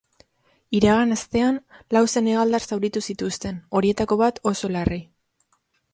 Iragan 0.77 1.15
astean, 1.15 1.59
lau 1.97 2.01
senegaldar 2.15 2.65
zauritu 2.69 3.03
zituzten, 3.11 3.61
horietako 3.81 4.19
bat 4.23 4.45
oso 4.53 4.73
larri. 4.79 5.03